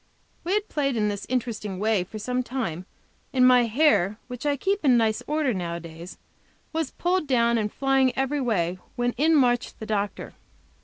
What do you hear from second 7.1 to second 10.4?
down and flying every way; when in marched the doctor.